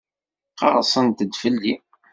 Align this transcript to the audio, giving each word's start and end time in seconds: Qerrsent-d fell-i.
Qerrsent-d 0.59 1.33
fell-i. 1.41 1.73